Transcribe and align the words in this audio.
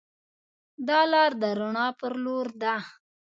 دا 0.87 0.99
لار 1.11 1.31
د 1.41 1.43
رڼا 1.59 1.87
پر 1.99 2.13
لور 2.23 2.47
ده. 2.61 2.75